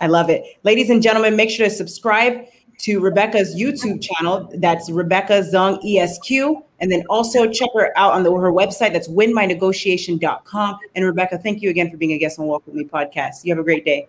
I 0.00 0.06
love 0.06 0.30
it. 0.30 0.44
Ladies 0.62 0.90
and 0.90 1.02
gentlemen, 1.02 1.36
make 1.36 1.50
sure 1.50 1.68
to 1.68 1.74
subscribe 1.74 2.46
to 2.78 3.00
Rebecca's 3.00 3.54
YouTube 3.54 4.00
channel. 4.00 4.50
That's 4.54 4.90
Rebecca 4.90 5.42
Zung 5.42 5.78
ESQ. 5.84 6.64
And 6.80 6.90
then 6.90 7.04
also 7.10 7.46
check 7.46 7.68
her 7.74 7.92
out 7.96 8.14
on 8.14 8.22
the, 8.22 8.34
her 8.34 8.50
website. 8.50 8.94
That's 8.94 9.08
winmynegotiation.com. 9.08 10.78
And 10.94 11.04
Rebecca, 11.04 11.36
thank 11.38 11.60
you 11.60 11.68
again 11.68 11.90
for 11.90 11.98
being 11.98 12.12
a 12.12 12.18
guest 12.18 12.38
on 12.38 12.46
Walk 12.46 12.66
With 12.66 12.74
Me 12.74 12.84
podcast. 12.84 13.44
You 13.44 13.52
have 13.52 13.58
a 13.58 13.64
great 13.64 13.84
day. 13.84 14.08